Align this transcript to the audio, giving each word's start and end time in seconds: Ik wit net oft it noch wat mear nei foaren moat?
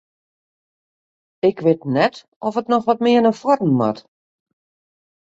Ik 1.49 1.57
wit 1.65 1.81
net 1.95 2.15
oft 2.47 2.59
it 2.61 2.71
noch 2.73 2.87
wat 2.89 3.03
mear 3.05 3.23
nei 3.23 3.35
foaren 3.41 3.73
moat? 3.79 3.99